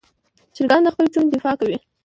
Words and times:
چرګان 0.55 0.81
د 0.83 0.87
خپل 0.93 1.05
چوڼې 1.13 1.29
دفاع 1.33 1.55
کوي. 1.59 1.77